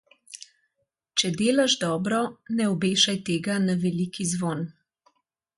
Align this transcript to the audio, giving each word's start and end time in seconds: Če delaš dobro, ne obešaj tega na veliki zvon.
Če 1.23 1.31
delaš 1.41 1.75
dobro, 1.83 2.23
ne 2.61 2.69
obešaj 2.71 3.15
tega 3.31 3.61
na 3.69 3.79
veliki 3.87 4.29
zvon. 4.35 4.69